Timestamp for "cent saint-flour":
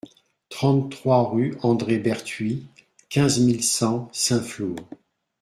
3.63-4.75